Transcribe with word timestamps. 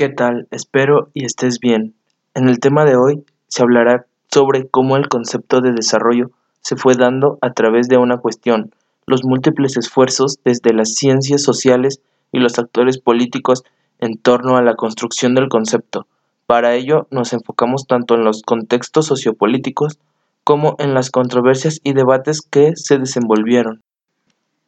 ¿Qué 0.00 0.08
tal? 0.08 0.48
Espero 0.50 1.10
y 1.12 1.26
estés 1.26 1.58
bien. 1.60 1.94
En 2.32 2.48
el 2.48 2.58
tema 2.58 2.86
de 2.86 2.96
hoy 2.96 3.22
se 3.48 3.62
hablará 3.62 4.06
sobre 4.30 4.66
cómo 4.66 4.96
el 4.96 5.10
concepto 5.10 5.60
de 5.60 5.72
desarrollo 5.72 6.30
se 6.62 6.76
fue 6.76 6.94
dando 6.94 7.36
a 7.42 7.52
través 7.52 7.86
de 7.86 7.98
una 7.98 8.16
cuestión, 8.16 8.74
los 9.04 9.24
múltiples 9.24 9.76
esfuerzos 9.76 10.38
desde 10.42 10.72
las 10.72 10.94
ciencias 10.94 11.42
sociales 11.42 12.00
y 12.32 12.38
los 12.38 12.58
actores 12.58 12.96
políticos 12.96 13.62
en 13.98 14.16
torno 14.16 14.56
a 14.56 14.62
la 14.62 14.74
construcción 14.74 15.34
del 15.34 15.50
concepto. 15.50 16.06
Para 16.46 16.74
ello 16.76 17.06
nos 17.10 17.34
enfocamos 17.34 17.86
tanto 17.86 18.14
en 18.14 18.24
los 18.24 18.40
contextos 18.40 19.04
sociopolíticos 19.04 19.98
como 20.44 20.76
en 20.78 20.94
las 20.94 21.10
controversias 21.10 21.78
y 21.84 21.92
debates 21.92 22.40
que 22.40 22.72
se 22.74 22.96
desenvolvieron. 22.96 23.82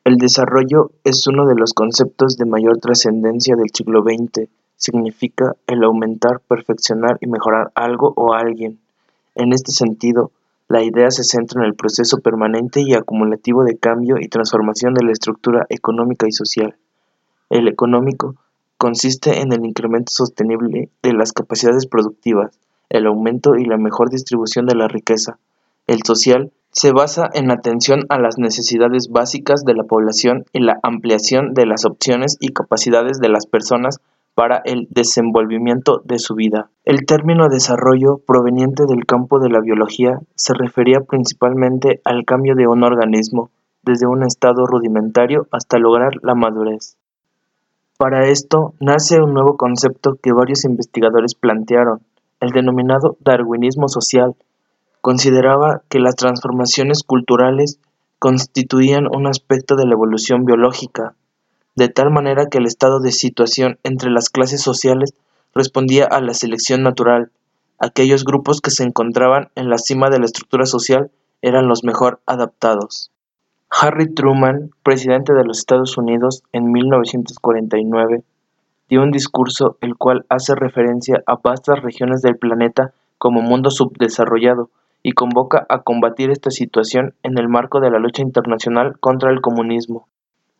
El 0.04 0.18
desarrollo 0.18 0.90
es 1.04 1.26
uno 1.26 1.46
de 1.46 1.54
los 1.54 1.72
conceptos 1.72 2.36
de 2.36 2.44
mayor 2.44 2.76
trascendencia 2.80 3.56
del 3.56 3.70
siglo 3.72 4.02
XX 4.02 4.50
significa 4.82 5.54
el 5.68 5.84
aumentar, 5.84 6.40
perfeccionar 6.40 7.16
y 7.20 7.28
mejorar 7.28 7.70
algo 7.76 8.12
o 8.16 8.34
alguien. 8.34 8.80
En 9.36 9.52
este 9.52 9.70
sentido, 9.70 10.32
la 10.68 10.82
idea 10.82 11.10
se 11.12 11.22
centra 11.22 11.60
en 11.60 11.68
el 11.68 11.76
proceso 11.76 12.18
permanente 12.18 12.80
y 12.80 12.94
acumulativo 12.94 13.62
de 13.62 13.76
cambio 13.76 14.16
y 14.18 14.26
transformación 14.26 14.94
de 14.94 15.04
la 15.04 15.12
estructura 15.12 15.66
económica 15.68 16.26
y 16.26 16.32
social. 16.32 16.74
El 17.48 17.68
económico 17.68 18.34
consiste 18.76 19.40
en 19.40 19.52
el 19.52 19.64
incremento 19.64 20.12
sostenible 20.12 20.88
de 21.00 21.12
las 21.12 21.32
capacidades 21.32 21.86
productivas, 21.86 22.58
el 22.90 23.06
aumento 23.06 23.54
y 23.54 23.64
la 23.64 23.76
mejor 23.76 24.10
distribución 24.10 24.66
de 24.66 24.74
la 24.74 24.88
riqueza. 24.88 25.38
El 25.86 26.02
social 26.02 26.50
se 26.72 26.90
basa 26.90 27.30
en 27.34 27.46
la 27.46 27.54
atención 27.54 28.06
a 28.08 28.18
las 28.18 28.38
necesidades 28.38 29.10
básicas 29.10 29.64
de 29.64 29.74
la 29.74 29.84
población 29.84 30.46
y 30.52 30.60
la 30.60 30.80
ampliación 30.82 31.54
de 31.54 31.66
las 31.66 31.84
opciones 31.84 32.36
y 32.40 32.48
capacidades 32.48 33.20
de 33.20 33.28
las 33.28 33.46
personas 33.46 34.00
para 34.34 34.62
el 34.64 34.86
desenvolvimiento 34.90 36.00
de 36.04 36.18
su 36.18 36.34
vida. 36.34 36.70
El 36.84 37.04
término 37.06 37.48
desarrollo, 37.48 38.18
proveniente 38.26 38.84
del 38.86 39.04
campo 39.04 39.38
de 39.38 39.50
la 39.50 39.60
biología, 39.60 40.20
se 40.34 40.54
refería 40.54 41.00
principalmente 41.00 42.00
al 42.04 42.24
cambio 42.24 42.54
de 42.54 42.66
un 42.66 42.82
organismo, 42.82 43.50
desde 43.82 44.06
un 44.06 44.22
estado 44.22 44.64
rudimentario 44.66 45.46
hasta 45.50 45.78
lograr 45.78 46.12
la 46.22 46.34
madurez. 46.34 46.96
Para 47.98 48.26
esto 48.28 48.74
nace 48.80 49.20
un 49.20 49.34
nuevo 49.34 49.56
concepto 49.56 50.16
que 50.20 50.32
varios 50.32 50.64
investigadores 50.64 51.34
plantearon, 51.34 52.00
el 52.40 52.50
denominado 52.50 53.16
darwinismo 53.20 53.88
social. 53.88 54.34
Consideraba 55.00 55.82
que 55.88 56.00
las 56.00 56.16
transformaciones 56.16 57.02
culturales 57.04 57.78
constituían 58.18 59.06
un 59.12 59.26
aspecto 59.26 59.76
de 59.76 59.86
la 59.86 59.92
evolución 59.92 60.44
biológica, 60.44 61.14
de 61.74 61.88
tal 61.88 62.10
manera 62.10 62.46
que 62.46 62.58
el 62.58 62.66
estado 62.66 63.00
de 63.00 63.12
situación 63.12 63.78
entre 63.82 64.10
las 64.10 64.28
clases 64.28 64.60
sociales 64.60 65.14
respondía 65.54 66.04
a 66.04 66.20
la 66.20 66.34
selección 66.34 66.82
natural. 66.82 67.30
Aquellos 67.78 68.24
grupos 68.24 68.60
que 68.60 68.70
se 68.70 68.84
encontraban 68.84 69.48
en 69.54 69.68
la 69.68 69.78
cima 69.78 70.10
de 70.10 70.18
la 70.18 70.26
estructura 70.26 70.66
social 70.66 71.10
eran 71.40 71.68
los 71.68 71.84
mejor 71.84 72.20
adaptados. 72.26 73.10
Harry 73.70 74.12
Truman, 74.12 74.70
presidente 74.82 75.32
de 75.32 75.44
los 75.44 75.58
Estados 75.58 75.96
Unidos 75.96 76.42
en 76.52 76.70
1949, 76.70 78.22
dio 78.88 79.02
un 79.02 79.10
discurso 79.10 79.78
el 79.80 79.96
cual 79.96 80.26
hace 80.28 80.54
referencia 80.54 81.22
a 81.26 81.36
vastas 81.36 81.80
regiones 81.80 82.20
del 82.20 82.36
planeta 82.36 82.92
como 83.16 83.40
mundo 83.40 83.70
subdesarrollado 83.70 84.68
y 85.02 85.12
convoca 85.12 85.66
a 85.68 85.82
combatir 85.82 86.30
esta 86.30 86.50
situación 86.50 87.14
en 87.22 87.38
el 87.38 87.48
marco 87.48 87.80
de 87.80 87.90
la 87.90 87.98
lucha 87.98 88.22
internacional 88.22 88.98
contra 89.00 89.30
el 89.30 89.40
comunismo. 89.40 90.06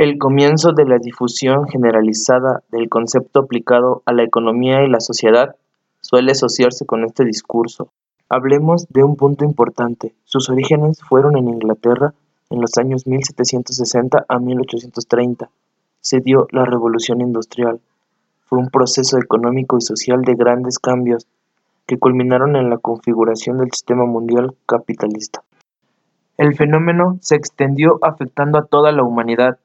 El 0.02 0.18
comienzo 0.18 0.72
de 0.72 0.84
la 0.84 0.98
difusión 0.98 1.68
generalizada 1.68 2.64
del 2.72 2.88
concepto 2.88 3.38
aplicado 3.38 4.02
a 4.04 4.12
la 4.12 4.24
economía 4.24 4.82
y 4.82 4.88
la 4.88 4.98
sociedad 4.98 5.54
suele 6.00 6.32
asociarse 6.32 6.84
con 6.84 7.04
este 7.04 7.24
discurso. 7.24 7.92
Hablemos 8.28 8.88
de 8.88 9.04
un 9.04 9.14
punto 9.14 9.44
importante. 9.44 10.12
Sus 10.24 10.50
orígenes 10.50 10.98
fueron 11.08 11.36
en 11.36 11.46
Inglaterra 11.46 12.14
en 12.50 12.60
los 12.60 12.76
años 12.78 13.06
1760 13.06 14.24
a 14.26 14.38
1830. 14.40 15.50
Se 16.00 16.18
dio 16.18 16.48
la 16.50 16.64
revolución 16.64 17.20
industrial. 17.20 17.78
Fue 18.46 18.58
un 18.58 18.70
proceso 18.70 19.18
económico 19.18 19.78
y 19.78 19.82
social 19.82 20.22
de 20.22 20.34
grandes 20.34 20.80
cambios 20.80 21.28
que 21.86 22.00
culminaron 22.00 22.56
en 22.56 22.70
la 22.70 22.78
configuración 22.78 23.58
del 23.58 23.70
sistema 23.70 24.04
mundial 24.04 24.56
capitalista. 24.66 25.44
El 26.38 26.56
fenómeno 26.56 27.18
se 27.20 27.36
extendió 27.36 28.00
afectando 28.02 28.58
a 28.58 28.64
toda 28.64 28.90
la 28.90 29.04
humanidad 29.04 29.60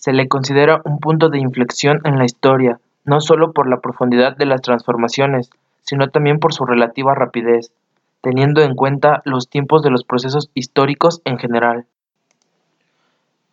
se 0.00 0.14
le 0.14 0.28
considera 0.28 0.80
un 0.84 0.98
punto 0.98 1.28
de 1.28 1.38
inflexión 1.38 2.00
en 2.04 2.18
la 2.18 2.24
historia, 2.24 2.80
no 3.04 3.20
solo 3.20 3.52
por 3.52 3.68
la 3.68 3.80
profundidad 3.80 4.34
de 4.34 4.46
las 4.46 4.62
transformaciones, 4.62 5.50
sino 5.82 6.08
también 6.08 6.38
por 6.38 6.54
su 6.54 6.64
relativa 6.64 7.14
rapidez, 7.14 7.70
teniendo 8.22 8.62
en 8.62 8.74
cuenta 8.74 9.20
los 9.26 9.50
tiempos 9.50 9.82
de 9.82 9.90
los 9.90 10.04
procesos 10.04 10.50
históricos 10.54 11.20
en 11.26 11.38
general. 11.38 11.84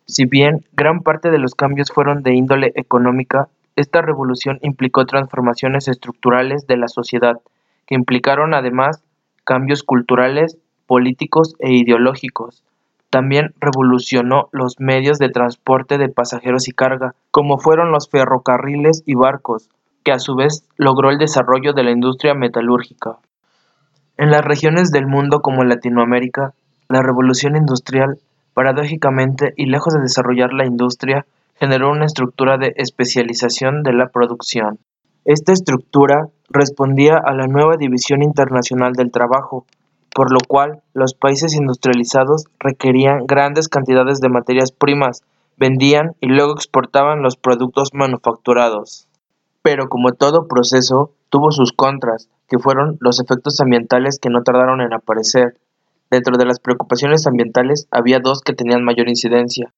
Si 0.06 0.24
bien 0.24 0.64
gran 0.72 1.02
parte 1.02 1.30
de 1.30 1.38
los 1.38 1.54
cambios 1.54 1.90
fueron 1.90 2.22
de 2.22 2.34
índole 2.34 2.72
económica, 2.76 3.48
esta 3.76 4.00
revolución 4.00 4.58
implicó 4.62 5.04
transformaciones 5.04 5.86
estructurales 5.86 6.66
de 6.66 6.78
la 6.78 6.88
sociedad, 6.88 7.36
que 7.86 7.94
implicaron 7.94 8.54
además 8.54 9.02
cambios 9.44 9.82
culturales, 9.82 10.56
políticos 10.86 11.56
e 11.58 11.74
ideológicos, 11.74 12.64
también 13.10 13.54
revolucionó 13.60 14.48
los 14.52 14.80
medios 14.80 15.18
de 15.18 15.30
transporte 15.30 15.98
de 15.98 16.08
pasajeros 16.08 16.68
y 16.68 16.72
carga, 16.72 17.14
como 17.30 17.58
fueron 17.58 17.90
los 17.90 18.08
ferrocarriles 18.08 19.02
y 19.06 19.14
barcos, 19.14 19.68
que 20.04 20.12
a 20.12 20.18
su 20.18 20.34
vez 20.34 20.64
logró 20.76 21.10
el 21.10 21.18
desarrollo 21.18 21.72
de 21.72 21.84
la 21.84 21.90
industria 21.90 22.34
metalúrgica. 22.34 23.16
En 24.16 24.30
las 24.30 24.44
regiones 24.44 24.90
del 24.90 25.06
mundo 25.06 25.40
como 25.40 25.64
Latinoamérica, 25.64 26.52
la 26.88 27.02
revolución 27.02 27.56
industrial, 27.56 28.18
paradójicamente 28.52 29.52
y 29.56 29.66
lejos 29.66 29.94
de 29.94 30.00
desarrollar 30.00 30.52
la 30.52 30.66
industria, 30.66 31.26
generó 31.54 31.90
una 31.90 32.06
estructura 32.06 32.56
de 32.58 32.72
especialización 32.76 33.82
de 33.82 33.92
la 33.92 34.08
producción. 34.08 34.78
Esta 35.24 35.52
estructura 35.52 36.28
respondía 36.48 37.16
a 37.16 37.34
la 37.34 37.46
nueva 37.46 37.76
división 37.76 38.22
internacional 38.22 38.94
del 38.94 39.10
trabajo, 39.10 39.66
por 40.14 40.32
lo 40.32 40.38
cual 40.46 40.82
los 40.94 41.14
países 41.14 41.54
industrializados 41.54 42.46
requerían 42.58 43.26
grandes 43.26 43.68
cantidades 43.68 44.20
de 44.20 44.28
materias 44.28 44.72
primas, 44.72 45.22
vendían 45.56 46.14
y 46.20 46.28
luego 46.28 46.52
exportaban 46.52 47.22
los 47.22 47.36
productos 47.36 47.94
manufacturados. 47.94 49.08
Pero 49.62 49.88
como 49.88 50.12
todo 50.12 50.48
proceso, 50.48 51.12
tuvo 51.30 51.50
sus 51.50 51.72
contras, 51.72 52.28
que 52.48 52.58
fueron 52.58 52.96
los 53.00 53.20
efectos 53.20 53.60
ambientales 53.60 54.18
que 54.18 54.30
no 54.30 54.42
tardaron 54.42 54.80
en 54.80 54.92
aparecer. 54.92 55.56
Dentro 56.10 56.38
de 56.38 56.46
las 56.46 56.60
preocupaciones 56.60 57.26
ambientales 57.26 57.86
había 57.90 58.20
dos 58.20 58.40
que 58.40 58.54
tenían 58.54 58.84
mayor 58.84 59.08
incidencia. 59.08 59.72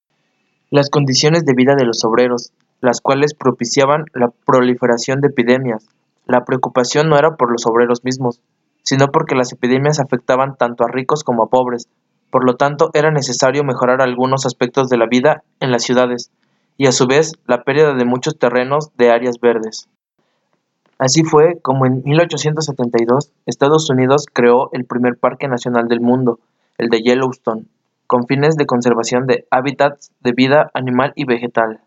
Las 0.71 0.89
condiciones 0.89 1.45
de 1.45 1.55
vida 1.55 1.75
de 1.75 1.85
los 1.85 2.05
obreros, 2.05 2.53
las 2.81 3.01
cuales 3.01 3.35
propiciaban 3.35 4.05
la 4.15 4.31
proliferación 4.47 5.21
de 5.21 5.29
epidemias. 5.29 5.89
La 6.27 6.45
preocupación 6.45 7.09
no 7.09 7.19
era 7.19 7.37
por 7.37 7.51
los 7.51 7.67
obreros 7.67 8.05
mismos, 8.05 8.41
sino 8.83 9.09
porque 9.09 9.35
las 9.35 9.53
epidemias 9.53 10.01
afectaban 10.01 10.57
tanto 10.57 10.85
a 10.85 10.89
ricos 10.89 11.25
como 11.25 11.45
a 11.45 11.49
pobres, 11.49 11.89
por 12.31 12.45
lo 12.45 12.57
tanto 12.57 12.91
era 12.95 13.11
necesario 13.11 13.65
mejorar 13.65 14.01
algunos 14.01 14.47
aspectos 14.47 14.89
de 14.89 14.97
la 14.97 15.07
vida 15.07 15.43
en 15.61 15.71
las 15.71 15.83
ciudades, 15.83 16.31
y 16.77 16.87
a 16.87 16.93
su 16.93 17.07
vez 17.07 17.33
la 17.47 17.63
pérdida 17.63 17.95
de 17.95 18.05
muchos 18.05 18.39
terrenos 18.39 18.91
de 18.97 19.11
áreas 19.11 19.39
verdes. 19.41 19.89
Así 20.99 21.25
fue 21.25 21.59
como 21.63 21.87
en 21.87 22.03
1872 22.05 23.33
Estados 23.47 23.89
Unidos 23.91 24.27
creó 24.33 24.71
el 24.73 24.85
primer 24.85 25.17
parque 25.17 25.49
nacional 25.49 25.89
del 25.89 26.01
mundo, 26.01 26.39
el 26.79 26.89
de 26.89 27.01
Yellowstone, 27.01 27.65
con 28.07 28.27
fines 28.27 28.57
de 28.57 28.67
conservación 28.67 29.27
de 29.27 29.47
hábitats 29.51 30.11
de 30.21 30.33
vida 30.33 30.71
animal 30.75 31.13
y 31.17 31.25
vegetal. 31.25 31.81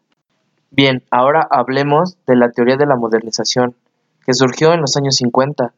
Bien, 0.72 1.04
ahora 1.12 1.48
hablemos 1.50 2.18
de 2.26 2.36
la 2.36 2.50
teoría 2.50 2.78
de 2.78 2.88
la 2.88 2.96
modernización, 2.96 3.76
que 4.26 4.34
surgió 4.34 4.74
en 4.74 4.82
los 4.82 4.98
años 4.98 5.18
50 5.18 5.74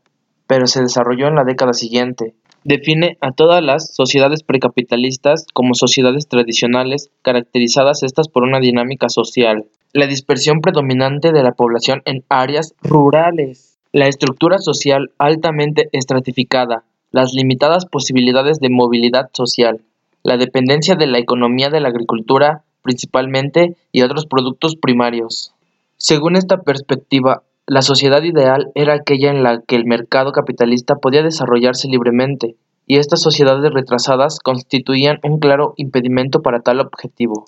pero 0.48 0.68
se 0.68 0.82
desarrolló 0.82 1.28
en 1.28 1.36
la 1.36 1.44
década 1.44 1.74
siguiente. 1.74 2.34
Define 2.64 3.18
a 3.22 3.32
todas 3.32 3.64
las 3.64 3.94
sociedades 3.94 4.44
precapitalistas 4.44 5.46
como 5.54 5.76
sociedades 5.76 6.28
tradicionales, 6.28 7.12
caracterizadas 7.22 8.02
estas 8.04 8.28
por 8.28 8.44
una 8.44 8.60
dinámica 8.60 9.10
social, 9.10 9.66
la 9.94 10.08
dispersión 10.08 10.62
predominante 10.62 11.32
de 11.32 11.44
la 11.44 11.52
población 11.52 12.02
en 12.06 12.24
áreas 12.28 12.74
rurales, 12.82 13.78
la 13.92 14.08
estructura 14.08 14.58
social 14.58 15.12
altamente 15.20 15.90
estratificada, 15.92 16.84
las 17.12 17.34
limitadas 17.34 17.86
posibilidades 17.86 18.60
de 18.60 18.70
movilidad 18.70 19.30
social, 19.32 19.82
la 20.24 20.38
dependencia 20.38 20.96
de 20.96 21.08
la 21.08 21.20
economía 21.20 21.70
de 21.70 21.80
la 21.80 21.90
agricultura 21.90 22.64
principalmente 22.82 23.76
y 23.92 24.02
otros 24.02 24.26
productos 24.26 24.76
primarios. 24.76 25.54
Según 25.98 26.36
esta 26.36 26.62
perspectiva, 26.62 27.44
la 27.68 27.82
sociedad 27.82 28.22
ideal 28.22 28.72
era 28.76 28.94
aquella 28.94 29.32
en 29.32 29.42
la 29.42 29.62
que 29.62 29.76
el 29.76 29.86
mercado 29.86 30.32
capitalista 30.32 30.96
podía 30.96 31.24
desarrollarse 31.24 31.88
libremente, 31.88 32.56
y 32.86 32.98
estas 32.98 33.22
sociedades 33.22 33.74
retrasadas 33.74 34.40
constituían 34.40 35.20
un 35.24 35.40
claro 35.40 35.74
impedimento 35.78 36.44
para 36.44 36.60
tal 36.60 36.80
objetivo. 36.80 37.46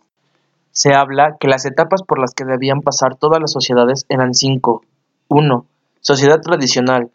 Se 0.72 0.94
habla 0.96 1.38
que 1.40 1.48
las 1.48 1.66
etapas 1.66 2.02
por 2.02 2.20
las 2.20 2.34
que 2.34 2.46
debían 2.46 2.82
pasar 2.82 3.16
todas 3.16 3.40
las 3.40 3.52
sociedades 3.52 4.06
eran 4.10 4.34
cinco. 4.34 4.84
1. 5.28 5.66
Sociedad 6.02 6.42
tradicional. 6.42 7.12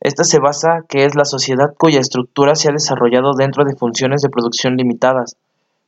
Esta 0.00 0.24
se 0.24 0.40
basa 0.40 0.84
que 0.88 1.04
es 1.04 1.14
la 1.14 1.24
sociedad 1.24 1.74
cuya 1.78 2.00
estructura 2.00 2.56
se 2.56 2.68
ha 2.68 2.72
desarrollado 2.72 3.32
dentro 3.34 3.64
de 3.64 3.76
funciones 3.76 4.22
de 4.22 4.28
producción 4.28 4.76
limitadas. 4.76 5.36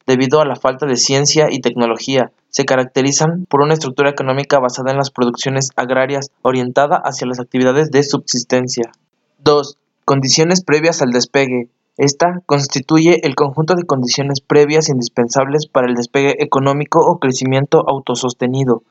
Debido 0.06 0.41
a 0.41 0.47
la 0.47 0.56
falta 0.56 0.87
de 0.87 0.97
ciencia 0.97 1.49
y 1.50 1.61
tecnología, 1.61 2.31
se 2.53 2.67
caracterizan 2.67 3.47
por 3.49 3.63
una 3.63 3.73
estructura 3.73 4.11
económica 4.11 4.59
basada 4.61 4.91
en 4.91 4.99
las 4.99 5.11
producciones 5.11 5.71
agrarias 5.75 6.31
orientada 6.43 7.01
hacia 7.03 7.27
las 7.27 7.41
actividades 7.41 7.91
de 7.91 8.03
subsistencia. 8.03 8.93
2. 9.39 9.79
Condiciones 10.05 10.63
previas 10.63 11.01
al 11.01 11.13
despegue. 11.13 11.71
Esta 11.97 12.43
constituye 12.45 13.27
el 13.27 13.35
conjunto 13.35 13.75
de 13.75 13.85
condiciones 13.85 14.43
previas 14.43 14.91
indispensables 14.91 15.67
para 15.67 15.89
el 15.89 15.95
despegue 15.95 16.37
económico 16.41 17.01
o 17.01 17.19
crecimiento 17.19 17.85
autosostenido. 17.89 18.83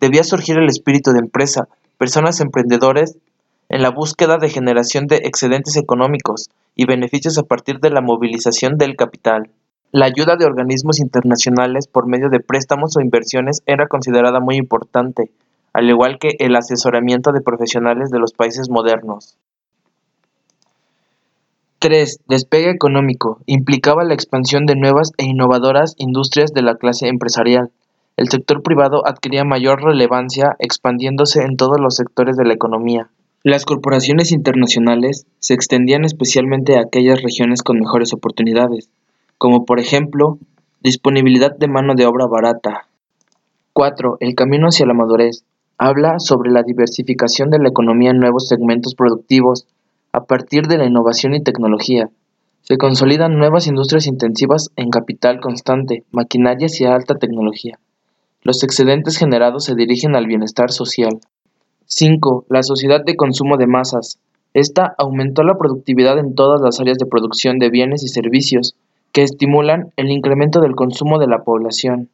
Debía 0.00 0.24
surgir 0.24 0.56
el 0.56 0.70
espíritu 0.70 1.12
de 1.12 1.18
empresa, 1.18 1.68
personas 1.98 2.40
emprendedores 2.40 3.18
en 3.68 3.82
la 3.82 3.90
búsqueda 3.90 4.38
de 4.38 4.48
generación 4.48 5.06
de 5.06 5.16
excedentes 5.24 5.76
económicos 5.76 6.48
y 6.74 6.86
beneficios 6.86 7.36
a 7.36 7.42
partir 7.42 7.78
de 7.80 7.90
la 7.90 8.00
movilización 8.00 8.78
del 8.78 8.96
capital. 8.96 9.50
La 9.94 10.06
ayuda 10.06 10.36
de 10.36 10.46
organismos 10.46 11.00
internacionales 11.00 11.86
por 11.86 12.06
medio 12.06 12.30
de 12.30 12.40
préstamos 12.40 12.96
o 12.96 13.02
inversiones 13.02 13.62
era 13.66 13.88
considerada 13.88 14.40
muy 14.40 14.56
importante, 14.56 15.30
al 15.74 15.90
igual 15.90 16.18
que 16.18 16.30
el 16.38 16.56
asesoramiento 16.56 17.30
de 17.30 17.42
profesionales 17.42 18.08
de 18.08 18.18
los 18.18 18.32
países 18.32 18.70
modernos. 18.70 19.36
3. 21.80 22.20
Despegue 22.26 22.70
económico. 22.70 23.40
Implicaba 23.44 24.02
la 24.04 24.14
expansión 24.14 24.64
de 24.64 24.76
nuevas 24.76 25.12
e 25.18 25.26
innovadoras 25.26 25.94
industrias 25.98 26.54
de 26.54 26.62
la 26.62 26.76
clase 26.76 27.08
empresarial. 27.08 27.70
El 28.16 28.30
sector 28.30 28.62
privado 28.62 29.06
adquiría 29.06 29.44
mayor 29.44 29.82
relevancia 29.82 30.56
expandiéndose 30.58 31.42
en 31.42 31.58
todos 31.58 31.78
los 31.78 31.96
sectores 31.96 32.38
de 32.38 32.46
la 32.46 32.54
economía. 32.54 33.10
Las 33.42 33.66
corporaciones 33.66 34.32
internacionales 34.32 35.26
se 35.38 35.52
extendían 35.52 36.06
especialmente 36.06 36.78
a 36.78 36.80
aquellas 36.80 37.20
regiones 37.20 37.62
con 37.62 37.78
mejores 37.78 38.14
oportunidades 38.14 38.88
como 39.42 39.64
por 39.64 39.80
ejemplo, 39.80 40.38
disponibilidad 40.84 41.50
de 41.58 41.66
mano 41.66 41.96
de 41.96 42.06
obra 42.06 42.28
barata. 42.28 42.86
4. 43.72 44.18
El 44.20 44.36
camino 44.36 44.68
hacia 44.68 44.86
la 44.86 44.94
madurez. 44.94 45.42
Habla 45.78 46.20
sobre 46.20 46.52
la 46.52 46.62
diversificación 46.62 47.50
de 47.50 47.58
la 47.58 47.70
economía 47.70 48.10
en 48.12 48.20
nuevos 48.20 48.46
segmentos 48.46 48.94
productivos 48.94 49.66
a 50.12 50.26
partir 50.26 50.68
de 50.68 50.78
la 50.78 50.86
innovación 50.86 51.34
y 51.34 51.42
tecnología. 51.42 52.08
Se 52.60 52.78
consolidan 52.78 53.36
nuevas 53.36 53.66
industrias 53.66 54.06
intensivas 54.06 54.70
en 54.76 54.90
capital 54.90 55.40
constante, 55.40 56.04
maquinarias 56.12 56.80
y 56.80 56.84
alta 56.84 57.16
tecnología. 57.16 57.80
Los 58.42 58.62
excedentes 58.62 59.18
generados 59.18 59.64
se 59.64 59.74
dirigen 59.74 60.14
al 60.14 60.28
bienestar 60.28 60.70
social. 60.70 61.18
5. 61.86 62.44
La 62.48 62.62
sociedad 62.62 63.04
de 63.04 63.16
consumo 63.16 63.56
de 63.56 63.66
masas. 63.66 64.20
Esta 64.54 64.94
aumentó 64.98 65.42
la 65.42 65.58
productividad 65.58 66.16
en 66.20 66.36
todas 66.36 66.60
las 66.60 66.78
áreas 66.78 66.98
de 66.98 67.06
producción 67.06 67.58
de 67.58 67.70
bienes 67.70 68.04
y 68.04 68.08
servicios, 68.08 68.76
que 69.12 69.22
estimulan 69.22 69.92
el 69.96 70.10
incremento 70.10 70.60
del 70.60 70.74
consumo 70.74 71.18
de 71.18 71.26
la 71.26 71.44
población. 71.44 72.08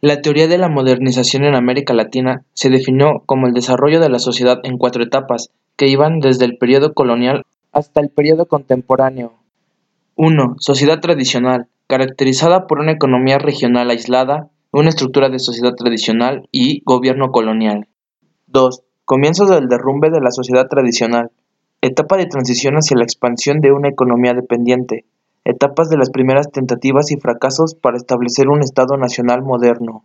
La 0.00 0.20
teoría 0.20 0.46
de 0.46 0.58
la 0.58 0.68
modernización 0.68 1.44
en 1.44 1.54
América 1.54 1.94
Latina 1.94 2.44
se 2.52 2.68
definió 2.68 3.22
como 3.24 3.46
el 3.46 3.54
desarrollo 3.54 4.00
de 4.00 4.10
la 4.10 4.18
sociedad 4.18 4.60
en 4.62 4.76
cuatro 4.76 5.02
etapas, 5.02 5.50
que 5.76 5.88
iban 5.88 6.20
desde 6.20 6.44
el 6.44 6.58
periodo 6.58 6.92
colonial 6.92 7.44
hasta 7.72 8.00
el 8.00 8.10
periodo 8.10 8.46
contemporáneo. 8.46 9.32
1. 10.16 10.56
Sociedad 10.58 11.00
tradicional, 11.00 11.66
caracterizada 11.86 12.66
por 12.66 12.78
una 12.78 12.92
economía 12.92 13.38
regional 13.38 13.90
aislada, 13.90 14.48
una 14.70 14.90
estructura 14.90 15.30
de 15.30 15.38
sociedad 15.38 15.74
tradicional 15.74 16.48
y 16.52 16.82
gobierno 16.84 17.30
colonial. 17.32 17.88
2. 18.48 18.82
Comienzos 19.04 19.48
del 19.48 19.68
derrumbe 19.68 20.10
de 20.10 20.20
la 20.20 20.30
sociedad 20.30 20.68
tradicional, 20.68 21.30
etapa 21.80 22.16
de 22.16 22.26
transición 22.26 22.74
hacia 22.74 22.96
la 22.96 23.04
expansión 23.04 23.60
de 23.60 23.72
una 23.72 23.88
economía 23.88 24.34
dependiente, 24.34 25.04
etapas 25.44 25.90
de 25.90 25.98
las 25.98 26.10
primeras 26.10 26.50
tentativas 26.50 27.10
y 27.12 27.16
fracasos 27.16 27.74
para 27.74 27.96
establecer 27.96 28.48
un 28.48 28.62
Estado 28.62 28.96
nacional 28.96 29.42
moderno. 29.42 30.04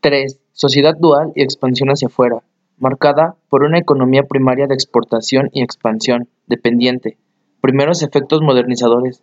3. 0.00 0.38
Sociedad 0.52 0.94
dual 0.98 1.32
y 1.34 1.42
expansión 1.42 1.90
hacia 1.90 2.08
afuera, 2.08 2.42
marcada 2.78 3.36
por 3.48 3.64
una 3.64 3.78
economía 3.78 4.22
primaria 4.22 4.66
de 4.66 4.74
exportación 4.74 5.50
y 5.52 5.62
expansión, 5.62 6.28
dependiente. 6.46 7.18
Primeros 7.60 8.02
efectos 8.02 8.40
modernizadores. 8.42 9.22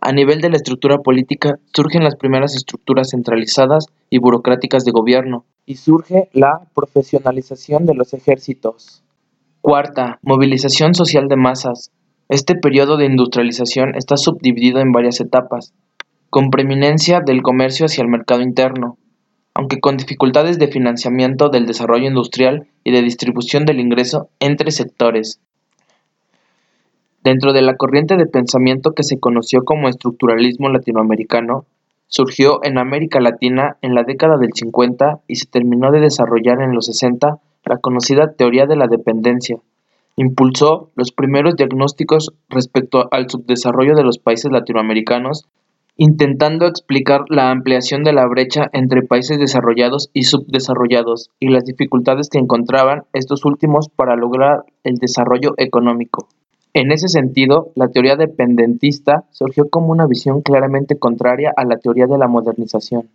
A 0.00 0.12
nivel 0.12 0.40
de 0.40 0.50
la 0.50 0.56
estructura 0.56 0.98
política 0.98 1.58
surgen 1.74 2.04
las 2.04 2.16
primeras 2.16 2.54
estructuras 2.54 3.10
centralizadas 3.10 3.86
y 4.10 4.18
burocráticas 4.18 4.84
de 4.84 4.92
gobierno, 4.92 5.44
y 5.66 5.76
surge 5.76 6.28
la 6.32 6.60
profesionalización 6.74 7.86
de 7.86 7.94
los 7.94 8.12
ejércitos. 8.12 9.02
Cuarta, 9.62 10.18
movilización 10.22 10.94
social 10.94 11.26
de 11.28 11.36
masas, 11.36 11.90
este 12.28 12.54
periodo 12.54 12.96
de 12.96 13.06
industrialización 13.06 13.94
está 13.96 14.16
subdividido 14.16 14.80
en 14.80 14.92
varias 14.92 15.20
etapas, 15.20 15.74
con 16.30 16.50
preeminencia 16.50 17.20
del 17.20 17.42
comercio 17.42 17.86
hacia 17.86 18.02
el 18.02 18.08
mercado 18.08 18.40
interno, 18.40 18.96
aunque 19.52 19.78
con 19.78 19.96
dificultades 19.96 20.58
de 20.58 20.68
financiamiento 20.68 21.48
del 21.48 21.66
desarrollo 21.66 22.08
industrial 22.08 22.66
y 22.82 22.92
de 22.92 23.02
distribución 23.02 23.66
del 23.66 23.78
ingreso 23.78 24.30
entre 24.40 24.70
sectores. 24.70 25.40
Dentro 27.22 27.52
de 27.52 27.62
la 27.62 27.76
corriente 27.76 28.16
de 28.16 28.26
pensamiento 28.26 28.92
que 28.92 29.02
se 29.02 29.20
conoció 29.20 29.64
como 29.64 29.88
estructuralismo 29.88 30.68
latinoamericano, 30.70 31.66
surgió 32.06 32.60
en 32.64 32.78
América 32.78 33.20
Latina 33.20 33.76
en 33.82 33.94
la 33.94 34.02
década 34.02 34.36
del 34.38 34.50
50 34.54 35.20
y 35.26 35.36
se 35.36 35.46
terminó 35.46 35.90
de 35.90 36.00
desarrollar 36.00 36.60
en 36.62 36.74
los 36.74 36.86
60 36.86 37.38
la 37.64 37.78
conocida 37.78 38.32
teoría 38.32 38.66
de 38.66 38.76
la 38.76 38.88
dependencia, 38.88 39.58
Impulsó 40.16 40.90
los 40.94 41.10
primeros 41.10 41.56
diagnósticos 41.56 42.32
respecto 42.48 43.08
al 43.10 43.28
subdesarrollo 43.28 43.96
de 43.96 44.04
los 44.04 44.18
países 44.18 44.52
latinoamericanos, 44.52 45.48
intentando 45.96 46.66
explicar 46.66 47.22
la 47.28 47.50
ampliación 47.50 48.04
de 48.04 48.12
la 48.12 48.26
brecha 48.26 48.70
entre 48.72 49.02
países 49.02 49.38
desarrollados 49.38 50.10
y 50.12 50.24
subdesarrollados 50.24 51.30
y 51.40 51.48
las 51.48 51.64
dificultades 51.64 52.28
que 52.28 52.38
encontraban 52.38 53.04
estos 53.12 53.44
últimos 53.44 53.88
para 53.88 54.14
lograr 54.14 54.64
el 54.84 54.96
desarrollo 54.96 55.54
económico. 55.56 56.28
En 56.74 56.92
ese 56.92 57.08
sentido, 57.08 57.70
la 57.74 57.88
teoría 57.88 58.16
dependentista 58.16 59.24
surgió 59.30 59.68
como 59.68 59.92
una 59.92 60.06
visión 60.06 60.42
claramente 60.42 60.98
contraria 60.98 61.52
a 61.56 61.64
la 61.64 61.78
teoría 61.78 62.06
de 62.06 62.18
la 62.18 62.28
modernización 62.28 63.08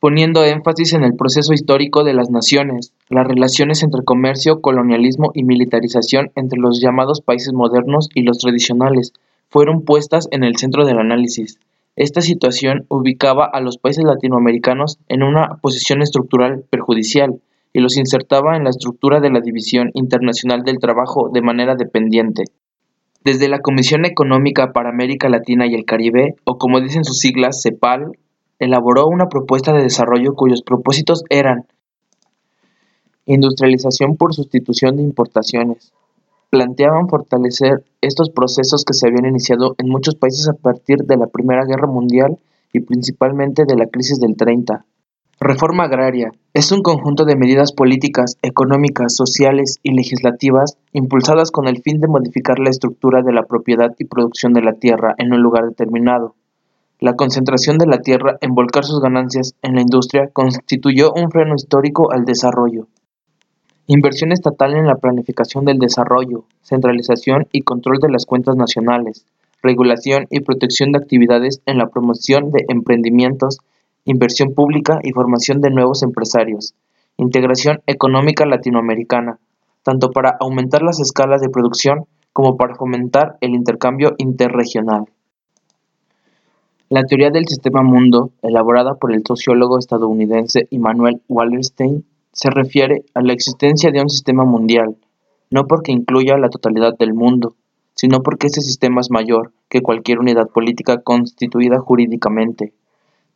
poniendo 0.00 0.44
énfasis 0.44 0.92
en 0.92 1.02
el 1.02 1.16
proceso 1.16 1.52
histórico 1.52 2.04
de 2.04 2.14
las 2.14 2.30
naciones, 2.30 2.92
las 3.08 3.26
relaciones 3.26 3.82
entre 3.82 4.04
comercio, 4.04 4.60
colonialismo 4.60 5.32
y 5.34 5.42
militarización 5.42 6.30
entre 6.36 6.60
los 6.60 6.80
llamados 6.80 7.20
países 7.20 7.52
modernos 7.52 8.08
y 8.14 8.22
los 8.22 8.38
tradicionales, 8.38 9.12
fueron 9.48 9.82
puestas 9.82 10.28
en 10.30 10.44
el 10.44 10.56
centro 10.56 10.84
del 10.84 10.98
análisis. 10.98 11.58
Esta 11.96 12.20
situación 12.20 12.86
ubicaba 12.88 13.44
a 13.44 13.60
los 13.60 13.78
países 13.78 14.04
latinoamericanos 14.04 14.98
en 15.08 15.24
una 15.24 15.56
posición 15.60 16.00
estructural 16.00 16.64
perjudicial 16.70 17.40
y 17.72 17.80
los 17.80 17.96
insertaba 17.96 18.56
en 18.56 18.64
la 18.64 18.70
estructura 18.70 19.20
de 19.20 19.30
la 19.30 19.40
División 19.40 19.90
Internacional 19.94 20.62
del 20.62 20.78
Trabajo 20.78 21.28
de 21.32 21.42
manera 21.42 21.74
dependiente. 21.74 22.44
Desde 23.24 23.48
la 23.48 23.58
Comisión 23.58 24.04
Económica 24.04 24.72
para 24.72 24.90
América 24.90 25.28
Latina 25.28 25.66
y 25.66 25.74
el 25.74 25.84
Caribe, 25.84 26.36
o 26.44 26.56
como 26.56 26.80
dicen 26.80 27.04
sus 27.04 27.18
siglas, 27.18 27.60
CEPAL, 27.62 28.12
elaboró 28.58 29.06
una 29.06 29.28
propuesta 29.28 29.72
de 29.72 29.82
desarrollo 29.82 30.34
cuyos 30.34 30.62
propósitos 30.62 31.22
eran 31.30 31.66
industrialización 33.26 34.16
por 34.16 34.34
sustitución 34.34 34.96
de 34.96 35.02
importaciones. 35.02 35.92
Planteaban 36.50 37.08
fortalecer 37.08 37.84
estos 38.00 38.30
procesos 38.30 38.84
que 38.84 38.94
se 38.94 39.06
habían 39.06 39.26
iniciado 39.26 39.74
en 39.78 39.88
muchos 39.88 40.14
países 40.14 40.48
a 40.48 40.54
partir 40.54 40.98
de 41.04 41.18
la 41.18 41.26
Primera 41.26 41.66
Guerra 41.66 41.86
Mundial 41.86 42.38
y 42.72 42.80
principalmente 42.80 43.64
de 43.66 43.76
la 43.76 43.86
crisis 43.86 44.18
del 44.18 44.34
30. 44.34 44.86
Reforma 45.40 45.84
agraria 45.84 46.32
es 46.54 46.72
un 46.72 46.82
conjunto 46.82 47.24
de 47.24 47.36
medidas 47.36 47.72
políticas, 47.72 48.38
económicas, 48.42 49.14
sociales 49.14 49.78
y 49.82 49.92
legislativas 49.92 50.78
impulsadas 50.92 51.50
con 51.50 51.68
el 51.68 51.82
fin 51.82 52.00
de 52.00 52.08
modificar 52.08 52.58
la 52.58 52.70
estructura 52.70 53.22
de 53.22 53.32
la 53.32 53.44
propiedad 53.44 53.94
y 53.98 54.06
producción 54.06 54.52
de 54.54 54.62
la 54.62 54.72
tierra 54.72 55.14
en 55.18 55.32
un 55.32 55.42
lugar 55.42 55.66
determinado 55.66 56.34
la 57.00 57.14
concentración 57.14 57.78
de 57.78 57.86
la 57.86 57.98
tierra 57.98 58.38
en 58.40 58.54
volcar 58.54 58.84
sus 58.84 59.00
ganancias 59.00 59.54
en 59.62 59.76
la 59.76 59.82
industria 59.82 60.30
constituyó 60.32 61.12
un 61.12 61.30
freno 61.30 61.54
histórico 61.54 62.10
al 62.10 62.24
desarrollo. 62.24 62.88
Inversión 63.86 64.32
estatal 64.32 64.74
en 64.74 64.86
la 64.86 64.96
planificación 64.96 65.64
del 65.64 65.78
desarrollo, 65.78 66.44
centralización 66.62 67.46
y 67.52 67.62
control 67.62 67.98
de 68.00 68.10
las 68.10 68.26
cuentas 68.26 68.56
nacionales, 68.56 69.24
regulación 69.62 70.26
y 70.30 70.40
protección 70.40 70.90
de 70.90 70.98
actividades 70.98 71.62
en 71.66 71.78
la 71.78 71.86
promoción 71.86 72.50
de 72.50 72.64
emprendimientos, 72.68 73.58
inversión 74.04 74.52
pública 74.52 74.98
y 75.04 75.12
formación 75.12 75.60
de 75.60 75.70
nuevos 75.70 76.02
empresarios, 76.02 76.74
integración 77.16 77.80
económica 77.86 78.44
latinoamericana, 78.44 79.38
tanto 79.84 80.10
para 80.10 80.36
aumentar 80.40 80.82
las 80.82 80.98
escalas 80.98 81.40
de 81.40 81.48
producción 81.48 82.06
como 82.32 82.56
para 82.56 82.74
fomentar 82.74 83.36
el 83.40 83.54
intercambio 83.54 84.14
interregional. 84.18 85.04
La 86.90 87.04
teoría 87.04 87.28
del 87.28 87.46
sistema 87.46 87.82
mundo, 87.82 88.30
elaborada 88.40 88.94
por 88.94 89.12
el 89.12 89.22
sociólogo 89.22 89.78
estadounidense 89.78 90.68
Immanuel 90.70 91.20
Wallerstein, 91.28 92.06
se 92.32 92.48
refiere 92.48 93.04
a 93.12 93.20
la 93.20 93.34
existencia 93.34 93.90
de 93.90 94.00
un 94.00 94.08
sistema 94.08 94.46
mundial, 94.46 94.96
no 95.50 95.66
porque 95.66 95.92
incluya 95.92 96.38
la 96.38 96.48
totalidad 96.48 96.96
del 96.96 97.12
mundo, 97.12 97.56
sino 97.94 98.22
porque 98.22 98.46
ese 98.46 98.62
sistema 98.62 99.02
es 99.02 99.10
mayor 99.10 99.52
que 99.68 99.82
cualquier 99.82 100.18
unidad 100.18 100.48
política 100.48 101.02
constituida 101.02 101.78
jurídicamente. 101.78 102.72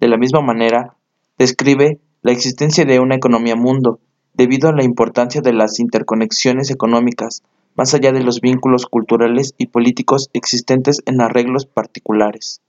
De 0.01 0.09
la 0.09 0.17
misma 0.17 0.41
manera, 0.41 0.97
describe 1.37 2.01
la 2.23 2.33
existencia 2.33 2.87
de 2.87 3.01
una 3.01 3.17
economía 3.17 3.55
mundo, 3.55 4.01
debido 4.33 4.71
a 4.71 4.73
la 4.73 4.83
importancia 4.83 5.43
de 5.43 5.53
las 5.53 5.79
interconexiones 5.79 6.71
económicas, 6.71 7.43
más 7.75 7.93
allá 7.93 8.13
de 8.13 8.23
los 8.23 8.41
vínculos 8.41 8.87
culturales 8.87 9.53
y 9.59 9.67
políticos 9.67 10.31
existentes 10.33 11.03
en 11.05 11.21
arreglos 11.21 11.67
particulares. 11.67 12.63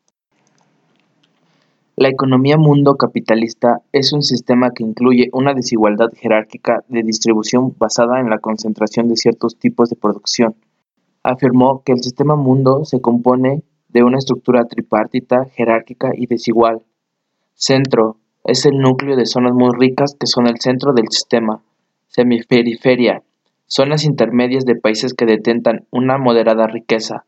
La 1.95 2.09
economía 2.09 2.57
mundo 2.57 2.95
capitalista 2.95 3.83
es 3.91 4.13
un 4.13 4.23
sistema 4.23 4.71
que 4.71 4.83
incluye 4.83 5.29
una 5.31 5.53
desigualdad 5.53 6.09
jerárquica 6.15 6.83
de 6.87 7.03
distribución 7.03 7.75
basada 7.77 8.19
en 8.19 8.31
la 8.31 8.39
concentración 8.39 9.07
de 9.09 9.15
ciertos 9.15 9.59
tipos 9.59 9.91
de 9.91 9.95
producción. 9.95 10.55
Afirmó 11.21 11.83
que 11.85 11.91
el 11.91 12.01
sistema 12.01 12.35
mundo 12.35 12.83
se 12.83 12.99
compone 12.99 13.61
de 13.89 14.03
una 14.03 14.17
estructura 14.17 14.65
tripartita, 14.65 15.45
jerárquica 15.45 16.09
y 16.15 16.25
desigual. 16.25 16.81
Centro 17.53 18.17
es 18.43 18.65
el 18.65 18.79
núcleo 18.79 19.15
de 19.15 19.27
zonas 19.27 19.53
muy 19.53 19.69
ricas 19.77 20.15
que 20.19 20.25
son 20.25 20.47
el 20.47 20.59
centro 20.59 20.93
del 20.93 21.09
sistema. 21.11 21.61
Semiperiferia, 22.07 23.21
zonas 23.67 24.03
intermedias 24.03 24.65
de 24.65 24.75
países 24.75 25.13
que 25.13 25.27
detentan 25.27 25.85
una 25.91 26.17
moderada 26.17 26.65
riqueza. 26.65 27.25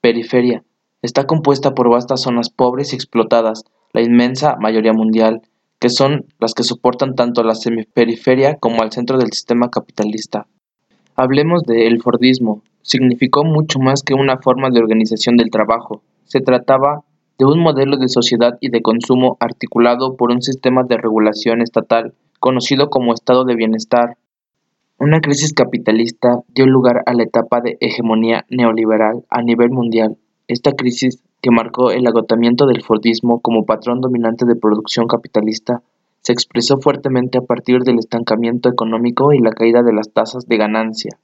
Periferia, 0.00 0.64
está 1.02 1.26
compuesta 1.26 1.74
por 1.74 1.90
vastas 1.90 2.22
zonas 2.22 2.48
pobres 2.48 2.94
y 2.94 2.96
explotadas, 2.96 3.64
la 3.92 4.02
inmensa 4.02 4.56
mayoría 4.60 4.92
mundial, 4.92 5.42
que 5.78 5.88
son 5.88 6.26
las 6.38 6.54
que 6.54 6.62
soportan 6.62 7.14
tanto 7.14 7.42
la 7.42 7.54
semiperiferia 7.54 8.56
como 8.56 8.82
al 8.82 8.92
centro 8.92 9.18
del 9.18 9.32
sistema 9.32 9.70
capitalista. 9.70 10.46
Hablemos 11.16 11.64
de 11.64 11.98
Fordismo. 12.02 12.62
Significó 12.82 13.44
mucho 13.44 13.78
más 13.78 14.02
que 14.02 14.14
una 14.14 14.38
forma 14.38 14.70
de 14.70 14.80
organización 14.80 15.36
del 15.36 15.50
trabajo. 15.50 16.02
Se 16.24 16.40
trataba 16.40 17.02
de 17.38 17.44
un 17.46 17.60
modelo 17.60 17.96
de 17.96 18.08
sociedad 18.08 18.56
y 18.60 18.70
de 18.70 18.82
consumo 18.82 19.36
articulado 19.40 20.16
por 20.16 20.30
un 20.30 20.42
sistema 20.42 20.82
de 20.82 20.96
regulación 20.96 21.62
estatal 21.62 22.14
conocido 22.38 22.88
como 22.88 23.12
estado 23.14 23.44
de 23.44 23.54
bienestar. 23.54 24.16
Una 24.98 25.20
crisis 25.20 25.52
capitalista 25.52 26.40
dio 26.48 26.66
lugar 26.66 27.02
a 27.06 27.14
la 27.14 27.22
etapa 27.22 27.60
de 27.60 27.76
hegemonía 27.80 28.44
neoliberal 28.48 29.24
a 29.30 29.42
nivel 29.42 29.70
mundial. 29.70 30.16
Esta 30.48 30.72
crisis 30.72 31.22
que 31.42 31.50
marcó 31.50 31.90
el 31.90 32.06
agotamiento 32.06 32.66
del 32.66 32.82
Fordismo 32.82 33.40
como 33.40 33.64
patrón 33.64 34.00
dominante 34.00 34.44
de 34.46 34.56
producción 34.56 35.06
capitalista, 35.06 35.82
se 36.20 36.32
expresó 36.32 36.78
fuertemente 36.78 37.38
a 37.38 37.42
partir 37.42 37.80
del 37.80 37.98
estancamiento 37.98 38.68
económico 38.68 39.32
y 39.32 39.38
la 39.38 39.52
caída 39.52 39.82
de 39.82 39.92
las 39.92 40.10
tasas 40.12 40.46
de 40.46 40.56
ganancia. 40.58 41.18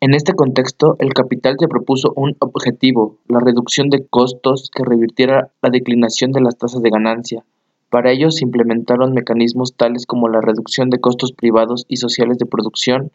En 0.00 0.14
este 0.14 0.32
contexto, 0.32 0.94
el 1.00 1.12
capital 1.12 1.56
se 1.58 1.66
propuso 1.66 2.12
un 2.14 2.36
objetivo, 2.38 3.16
la 3.26 3.40
reducción 3.40 3.90
de 3.90 4.06
costos 4.06 4.70
que 4.72 4.84
revirtiera 4.84 5.50
la 5.60 5.70
declinación 5.70 6.30
de 6.30 6.40
las 6.40 6.56
tasas 6.56 6.82
de 6.82 6.90
ganancia. 6.90 7.44
Para 7.90 8.12
ello 8.12 8.30
se 8.30 8.44
implementaron 8.44 9.12
mecanismos 9.12 9.74
tales 9.74 10.06
como 10.06 10.28
la 10.28 10.40
reducción 10.40 10.88
de 10.88 11.00
costos 11.00 11.32
privados 11.32 11.84
y 11.88 11.96
sociales 11.96 12.38
de 12.38 12.46
producción, 12.46 13.10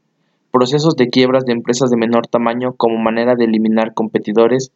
procesos 0.51 0.97
de 0.97 1.07
quiebras 1.07 1.45
de 1.45 1.53
empresas 1.53 1.89
de 1.89 1.95
menor 1.95 2.27
tamaño 2.27 2.73
como 2.73 2.97
manera 2.97 3.35
de 3.35 3.45
eliminar 3.45 3.93
competidores, 3.93 4.73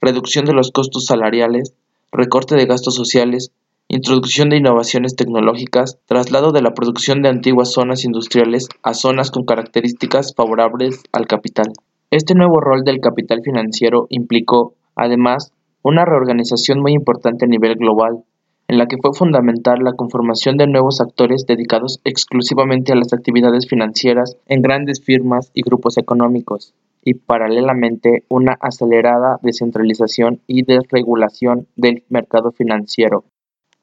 reducción 0.00 0.44
de 0.46 0.54
los 0.54 0.70
costos 0.70 1.06
salariales, 1.06 1.74
recorte 2.10 2.56
de 2.56 2.66
gastos 2.66 2.94
sociales, 2.94 3.52
introducción 3.88 4.48
de 4.48 4.56
innovaciones 4.56 5.16
tecnológicas, 5.16 5.98
traslado 6.06 6.52
de 6.52 6.62
la 6.62 6.72
producción 6.72 7.22
de 7.22 7.28
antiguas 7.28 7.72
zonas 7.72 8.04
industriales 8.04 8.68
a 8.82 8.94
zonas 8.94 9.30
con 9.30 9.44
características 9.44 10.34
favorables 10.34 11.02
al 11.12 11.26
capital. 11.26 11.72
Este 12.10 12.34
nuevo 12.34 12.60
rol 12.60 12.82
del 12.84 13.00
capital 13.00 13.40
financiero 13.44 14.06
implicó, 14.08 14.74
además, 14.96 15.52
una 15.82 16.04
reorganización 16.04 16.80
muy 16.80 16.92
importante 16.92 17.44
a 17.44 17.48
nivel 17.48 17.74
global, 17.76 18.24
en 18.68 18.78
la 18.78 18.86
que 18.86 18.96
fue 19.02 19.12
fundamental 19.12 19.80
la 19.82 19.92
conformación 19.92 20.56
de 20.56 20.66
nuevos 20.66 21.00
actores 21.00 21.44
dedicados 21.46 22.00
exclusivamente 22.04 22.92
a 22.92 22.96
las 22.96 23.12
actividades 23.12 23.66
financieras 23.68 24.36
en 24.46 24.62
grandes 24.62 25.02
firmas 25.04 25.50
y 25.52 25.62
grupos 25.62 25.98
económicos 25.98 26.74
y 27.04 27.14
paralelamente 27.14 28.24
una 28.28 28.56
acelerada 28.60 29.38
descentralización 29.42 30.40
y 30.46 30.62
desregulación 30.62 31.66
del 31.76 32.04
mercado 32.08 32.52
financiero. 32.52 33.24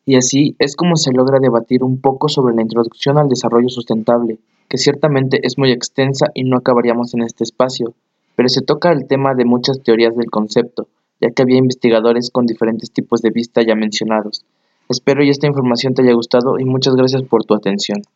Y 0.06 0.16
así 0.16 0.56
es 0.60 0.76
como 0.76 0.96
se 0.96 1.12
logra 1.12 1.40
debatir 1.40 1.84
un 1.84 2.00
poco 2.00 2.30
sobre 2.30 2.56
la 2.56 2.62
introducción 2.62 3.18
al 3.18 3.28
desarrollo 3.28 3.70
sustentable, 3.70 4.40
que 4.70 4.78
ciertamente 4.78 5.40
es 5.44 5.58
muy 5.58 5.72
extensa 5.72 6.28
y 6.34 6.44
no 6.44 6.58
acabaríamos 6.58 7.14
en 7.14 7.24
este 7.24 7.44
espacio, 7.44 7.94
pero 8.36 8.50
se 8.50 8.62
toca 8.62 8.92
el 8.92 9.08
tema 9.08 9.34
de 9.34 9.46
muchas 9.46 9.82
teorías 9.82 10.16
del 10.16 10.30
concepto, 10.30 10.88
ya 11.20 11.32
que 11.32 11.42
había 11.42 11.58
investigadores 11.58 12.30
con 12.30 12.46
diferentes 12.46 12.92
tipos 12.92 13.22
de 13.22 13.32
vista 13.32 13.62
ya 13.64 13.76
mencionados. 13.76 14.46
Espero 14.90 15.24
y 15.24 15.30
esta 15.30 15.48
información 15.48 15.94
te 15.94 16.04
haya 16.04 16.14
gustado 16.14 16.60
y 16.60 16.66
muchas 16.66 16.96
gracias 16.96 17.24
por 17.24 17.44
tu 17.44 17.56
atención. 17.56 18.04